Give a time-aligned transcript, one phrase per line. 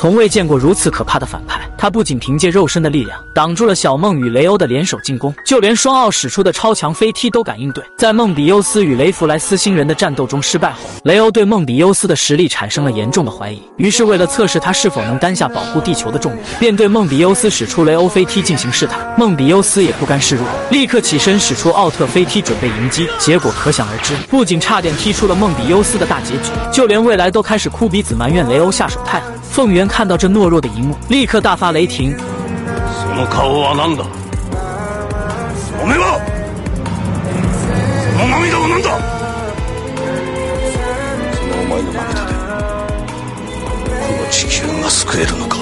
[0.00, 1.68] 从未见过如此可怕的反派。
[1.78, 7.84] 他不仅凭借肉身的力量挡住了小梦与雷欧的联手进攻，就连双奥使出的超强飞踢都敢应对。
[7.96, 13.62] 在梦比优斯与雷弗莱斯星人的战斗中失败后，雷欧对梦比优斯的实力产生了严重的怀疑。
[13.76, 19.14] 于是，为了测试他是否能担下保护地球的重任，便对梦比优斯使出雷欧飞踢进行试探。
[19.16, 23.08] 梦比优斯也不甘示弱，立刻起身使出奥特飞踢准备迎击。
[23.18, 29.32] 结果可想而知，不仅差点踢出了梦比优斯的大结局，就连未来都开始哭鼻子埋怨雷欧下手太狠。
[29.48, 32.15] 凤元看到这懦弱的一幕，立刻大发雷霆。
[32.17, 34.03] その顔は何だ
[35.81, 36.17] おめは
[38.01, 38.89] その涙は何だ
[41.35, 42.31] そのお前の涙で
[43.99, 45.57] この地球が救えるのか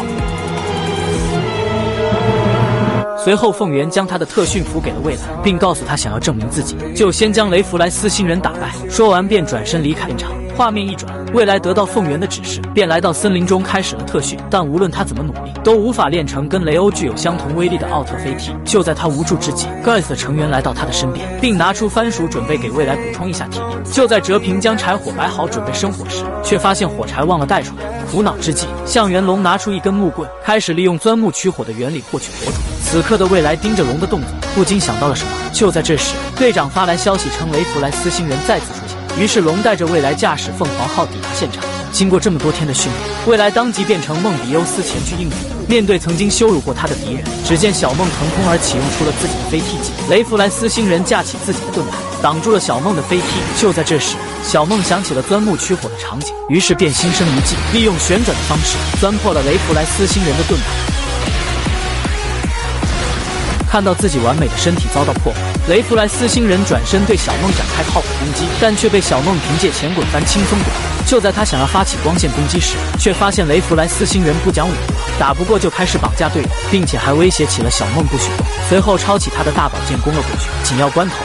[3.23, 8.71] 随后，凤元将他的特训服给了未来，并告诉他，想要证明自己，就先将雷弗莱斯星人打败。
[8.89, 10.31] 说完，便转身离开现场。
[10.56, 14.38] 画面一转，未来得到凤元的指示，便来到森林中开始了特训。
[14.48, 18.52] 但无论他怎么努力，都无法练成跟雷欧具有相同威力的奥特飞踢。
[18.64, 23.92] 就在他无助之际，Guys 的成员来到他的身边，并拿出番薯准备给未来补充一下体力。
[23.92, 27.82] 就在哲平将柴火摆好准备生火时，却发现火柴忘了带出来。
[28.10, 32.54] 苦恼之际，向元龙拿出一根木棍，开始利用钻木取火的原理获取火种。
[32.82, 35.30] 此刻的未来盯着龙的动作，不禁想到了什么。
[35.52, 38.85] 就在这时，队长发来消息称雷弗莱斯星人再次出。
[39.18, 41.64] 于是，龙带着未来驾驶凤凰号抵达现场。
[41.90, 45.36] 经过这么多天的训练，未来当即变成梦比优斯前去应付。
[45.66, 49.90] 面对曾经羞辱过他的敌人，只见小梦腾空而起，用出了自己的飞踢技。
[50.10, 53.24] 雷弗莱斯星人架起自己的盾牌，挡住了小梦的飞踢。
[53.58, 60.66] 就在这时，小梦想起了钻木取火的场景，于是便心生一计，利用旋转的方式钻破了雷弗莱斯星人的盾牌。
[63.70, 71.04] 看到自己完美的身体遭到破坏，雷弗莱斯星人转身对小梦展开炮火攻击，但却被小梦凭借前滚翻轻松躲过。
[71.04, 78.46] 就在他想要发起光线攻击时，却发现雷弗莱斯星人不讲武德，打不过就开始绑架队友，并且还威胁起了小梦不许动。
[78.68, 81.16] 随后抄起他的大宝剑攻了过去，紧要关头。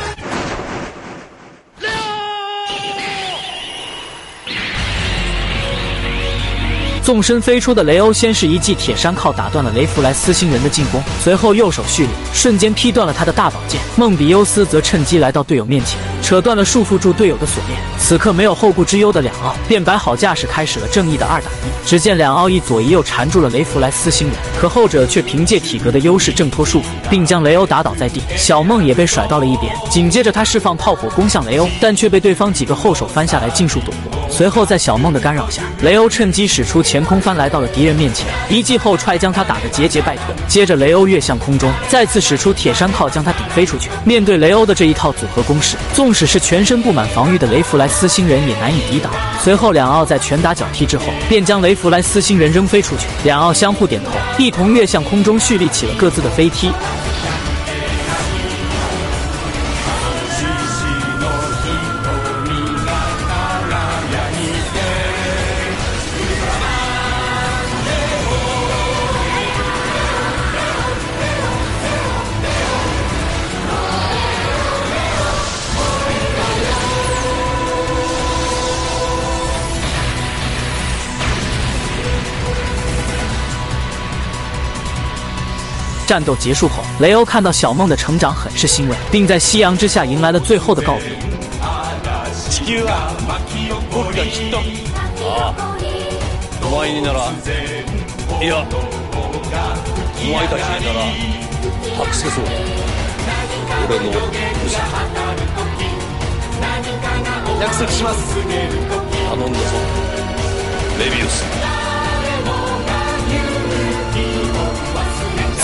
[7.12, 13.82] 纵身飞出的雷欧，先是一记铁山靠打断了雷弗莱斯星人的进攻，随后右手蓄力，瞬间劈断了他的大宝剑。
[13.98, 17.78] 梦比优斯则趁机来到队友面前，扯断了束缚住队友的锁链。
[18.00, 21.86] 此刻没有后顾之忧的两奥便摆好架势，开始了正义的二打一。
[21.86, 28.22] 只见两奥一左一右缠住了雷弗莱斯星人，可后者却凭借体格的优势挣脱束缚，并将雷欧打倒在地。
[28.38, 34.11] 小梦也被甩到了一边，紧接着他释放炮火攻向雷欧，但却被对方几个后手翻下来尽数躲过。
[34.32, 36.82] 随后在小梦的干扰下，雷欧趁机使出。
[36.82, 40.24] 前空翻来到了敌人面前，一记后踹将他打得节节败退。
[40.48, 43.90] 接着雷欧跃向空中，再次使出铁山靠将他顶飞出去。
[44.04, 49.12] 面对雷欧的这一套组合攻势，纵使是全身布满防御的雷弗莱斯星人也难以抵挡。
[49.44, 53.06] 随后两奥在拳打脚踢之后，便将雷弗莱斯星人扔飞出去。
[53.24, 56.72] 两奥相互点头，一同跃向空中，蓄力起了各自的飞踢。
[86.12, 91.06] 战斗结束后，雷欧看到小梦的成长，很是欣慰，并在夕阳之下迎来了最后的告别。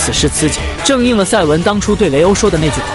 [0.08, 2.86] 此时此景，正应了赛文当初对雷欧说的那句话。